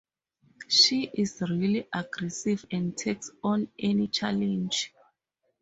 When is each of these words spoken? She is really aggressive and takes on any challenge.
She 0.67 1.11
is 1.13 1.41
really 1.41 1.87
aggressive 1.93 2.65
and 2.71 2.97
takes 2.97 3.29
on 3.43 3.67
any 3.77 4.07
challenge. 4.07 4.91